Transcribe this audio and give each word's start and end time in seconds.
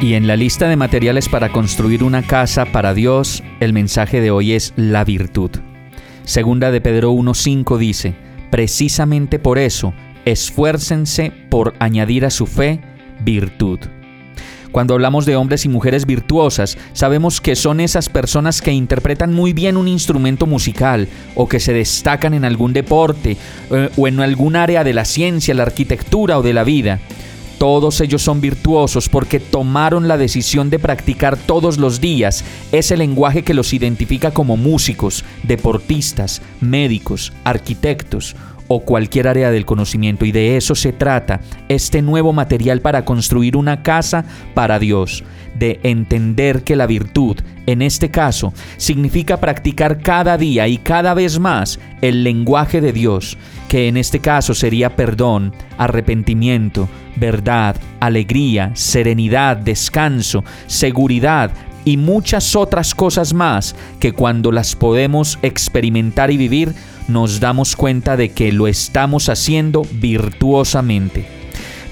Y 0.00 0.14
en 0.14 0.26
la 0.26 0.34
lista 0.34 0.66
de 0.66 0.76
materiales 0.76 1.28
para 1.28 1.52
construir 1.52 2.02
una 2.02 2.22
casa 2.22 2.64
para 2.64 2.94
Dios, 2.94 3.42
el 3.60 3.74
mensaje 3.74 4.22
de 4.22 4.30
hoy 4.30 4.52
es 4.52 4.72
la 4.76 5.04
virtud. 5.04 5.50
Segunda 6.24 6.70
de 6.70 6.80
Pedro 6.80 7.12
1.5 7.12 7.76
dice, 7.76 8.14
Precisamente 8.50 9.38
por 9.38 9.58
eso, 9.58 9.92
esfuércense 10.24 11.32
por 11.50 11.74
añadir 11.80 12.24
a 12.24 12.30
su 12.30 12.46
fe 12.46 12.80
virtud. 13.22 13.78
Cuando 14.72 14.94
hablamos 14.94 15.26
de 15.26 15.36
hombres 15.36 15.66
y 15.66 15.68
mujeres 15.68 16.06
virtuosas, 16.06 16.78
sabemos 16.94 17.42
que 17.42 17.54
son 17.54 17.80
esas 17.80 18.08
personas 18.08 18.62
que 18.62 18.72
interpretan 18.72 19.34
muy 19.34 19.52
bien 19.52 19.76
un 19.76 19.86
instrumento 19.86 20.46
musical 20.46 21.08
o 21.34 21.46
que 21.46 21.60
se 21.60 21.74
destacan 21.74 22.32
en 22.32 22.46
algún 22.46 22.72
deporte 22.72 23.36
eh, 23.70 23.90
o 23.98 24.08
en 24.08 24.20
algún 24.20 24.56
área 24.56 24.82
de 24.82 24.94
la 24.94 25.04
ciencia, 25.04 25.52
la 25.52 25.64
arquitectura 25.64 26.38
o 26.38 26.42
de 26.42 26.54
la 26.54 26.64
vida. 26.64 27.00
Todos 27.60 28.00
ellos 28.00 28.22
son 28.22 28.40
virtuosos 28.40 29.10
porque 29.10 29.38
tomaron 29.38 30.08
la 30.08 30.16
decisión 30.16 30.70
de 30.70 30.78
practicar 30.78 31.36
todos 31.36 31.76
los 31.76 32.00
días 32.00 32.42
ese 32.72 32.96
lenguaje 32.96 33.42
que 33.42 33.52
los 33.52 33.74
identifica 33.74 34.30
como 34.30 34.56
músicos, 34.56 35.26
deportistas, 35.42 36.40
médicos, 36.62 37.34
arquitectos 37.44 38.34
o 38.72 38.84
cualquier 38.84 39.26
área 39.26 39.50
del 39.50 39.66
conocimiento. 39.66 40.24
Y 40.24 40.30
de 40.30 40.56
eso 40.56 40.76
se 40.76 40.92
trata 40.92 41.40
este 41.68 42.02
nuevo 42.02 42.32
material 42.32 42.80
para 42.80 43.04
construir 43.04 43.56
una 43.56 43.82
casa 43.82 44.24
para 44.54 44.78
Dios, 44.78 45.24
de 45.58 45.80
entender 45.82 46.62
que 46.62 46.76
la 46.76 46.86
virtud, 46.86 47.36
en 47.66 47.82
este 47.82 48.12
caso, 48.12 48.54
significa 48.76 49.40
practicar 49.40 50.00
cada 50.00 50.38
día 50.38 50.68
y 50.68 50.78
cada 50.78 51.14
vez 51.14 51.40
más 51.40 51.80
el 52.00 52.22
lenguaje 52.22 52.80
de 52.80 52.92
Dios, 52.92 53.36
que 53.68 53.88
en 53.88 53.96
este 53.96 54.20
caso 54.20 54.54
sería 54.54 54.94
perdón, 54.94 55.52
arrepentimiento, 55.76 56.88
verdad, 57.16 57.74
alegría, 57.98 58.70
serenidad, 58.74 59.56
descanso, 59.56 60.44
seguridad, 60.68 61.50
y 61.84 61.96
muchas 61.96 62.56
otras 62.56 62.94
cosas 62.94 63.32
más 63.34 63.74
que 63.98 64.12
cuando 64.12 64.52
las 64.52 64.76
podemos 64.76 65.38
experimentar 65.42 66.30
y 66.30 66.36
vivir 66.36 66.74
nos 67.08 67.40
damos 67.40 67.76
cuenta 67.76 68.16
de 68.16 68.30
que 68.30 68.52
lo 68.52 68.68
estamos 68.68 69.28
haciendo 69.28 69.86
virtuosamente. 69.92 71.26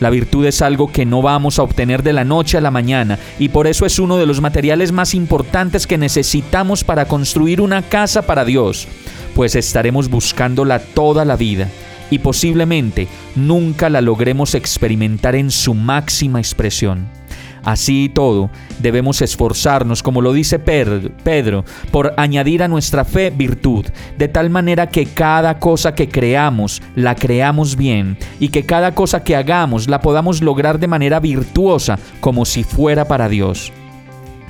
La 0.00 0.10
virtud 0.10 0.46
es 0.46 0.62
algo 0.62 0.92
que 0.92 1.04
no 1.04 1.22
vamos 1.22 1.58
a 1.58 1.62
obtener 1.62 2.04
de 2.04 2.12
la 2.12 2.24
noche 2.24 2.56
a 2.56 2.60
la 2.60 2.70
mañana 2.70 3.18
y 3.38 3.48
por 3.48 3.66
eso 3.66 3.84
es 3.84 3.98
uno 3.98 4.16
de 4.16 4.26
los 4.26 4.40
materiales 4.40 4.92
más 4.92 5.12
importantes 5.12 5.88
que 5.88 5.98
necesitamos 5.98 6.84
para 6.84 7.06
construir 7.06 7.60
una 7.60 7.82
casa 7.82 8.22
para 8.22 8.44
Dios, 8.44 8.86
pues 9.34 9.56
estaremos 9.56 10.08
buscándola 10.08 10.78
toda 10.78 11.24
la 11.24 11.36
vida 11.36 11.68
y 12.10 12.20
posiblemente 12.20 13.08
nunca 13.34 13.90
la 13.90 14.00
logremos 14.00 14.54
experimentar 14.54 15.34
en 15.34 15.50
su 15.50 15.74
máxima 15.74 16.38
expresión. 16.38 17.17
Así 17.64 18.04
y 18.04 18.08
todo, 18.08 18.50
debemos 18.80 19.20
esforzarnos, 19.20 20.02
como 20.02 20.22
lo 20.22 20.32
dice 20.32 20.58
Pedro, 20.58 21.64
por 21.90 22.14
añadir 22.16 22.62
a 22.62 22.68
nuestra 22.68 23.04
fe 23.04 23.30
virtud, 23.30 23.86
de 24.16 24.28
tal 24.28 24.50
manera 24.50 24.88
que 24.88 25.06
cada 25.06 25.58
cosa 25.58 25.94
que 25.94 26.08
creamos, 26.08 26.82
la 26.94 27.14
creamos 27.14 27.76
bien, 27.76 28.16
y 28.40 28.48
que 28.48 28.64
cada 28.64 28.94
cosa 28.94 29.22
que 29.24 29.36
hagamos 29.36 29.88
la 29.88 30.00
podamos 30.00 30.42
lograr 30.42 30.78
de 30.78 30.86
manera 30.86 31.20
virtuosa, 31.20 31.98
como 32.20 32.44
si 32.44 32.64
fuera 32.64 33.06
para 33.06 33.28
Dios. 33.28 33.72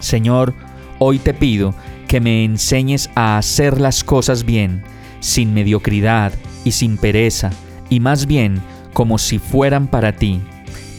Señor, 0.00 0.54
hoy 0.98 1.18
te 1.18 1.34
pido 1.34 1.74
que 2.06 2.20
me 2.20 2.44
enseñes 2.44 3.10
a 3.14 3.36
hacer 3.38 3.80
las 3.80 4.04
cosas 4.04 4.44
bien, 4.44 4.82
sin 5.20 5.54
mediocridad 5.54 6.32
y 6.64 6.72
sin 6.72 6.96
pereza, 6.96 7.50
y 7.90 8.00
más 8.00 8.26
bien 8.26 8.60
como 8.92 9.18
si 9.18 9.38
fueran 9.38 9.86
para 9.88 10.12
ti. 10.12 10.40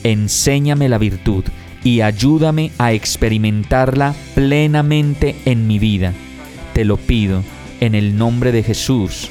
Enséñame 0.04 0.88
la 0.88 0.98
virtud 0.98 1.44
y 1.84 2.02
ayúdame 2.02 2.72
a 2.78 2.94
experimentarla 2.94 4.16
plenamente 4.36 5.36
en 5.46 5.68
mi 5.68 5.80
vida. 5.80 6.14
Te 6.74 6.86
lo 6.86 6.98
pido 6.98 7.44
en 7.80 7.96
el 7.96 8.18
nombre 8.18 8.52
de 8.52 8.64
Jesús. 8.64 9.30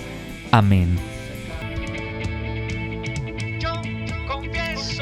Amén. 0.51 0.89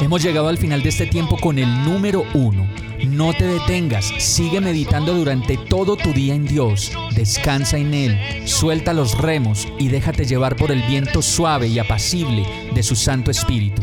Hemos 0.01 0.23
llegado 0.23 0.49
al 0.49 0.59
final 0.59 0.83
de 0.83 0.91
este 0.91 1.07
tiempo 1.07 1.39
con 1.39 1.59
el 1.59 1.85
número 1.85 2.25
uno. 2.35 2.67
No 3.09 3.33
te 3.33 3.47
detengas, 3.47 4.13
sigue 4.19 4.61
meditando 4.61 5.15
durante 5.15 5.57
todo 5.57 5.97
tu 5.97 6.13
día 6.13 6.35
en 6.35 6.47
Dios, 6.47 6.93
descansa 7.15 7.79
en 7.79 7.95
Él, 7.95 8.19
suelta 8.47 8.93
los 8.93 9.19
remos 9.19 9.69
y 9.79 9.89
déjate 9.89 10.25
llevar 10.25 10.57
por 10.57 10.71
el 10.71 10.83
viento 10.83 11.23
suave 11.23 11.69
y 11.69 11.79
apacible 11.79 12.45
de 12.75 12.83
su 12.83 12.97
Santo 12.97 13.31
Espíritu. 13.31 13.83